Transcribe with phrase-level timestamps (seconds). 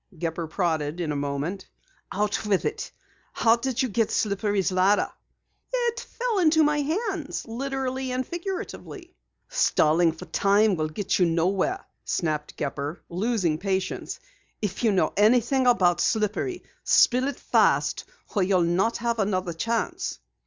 [0.17, 1.67] Gepper prodded in a moment.
[2.11, 2.91] "Out with it!
[3.33, 5.11] How did you get Slippery's ladder?"
[5.71, 9.13] "It fell into my hands, literally and figuratively."
[9.47, 14.19] "Stalling for time will get you nowhere," snapped Gepper, losing patience.
[14.59, 20.17] "If you know anything about Slippery spill it fast or you'll not have another chance."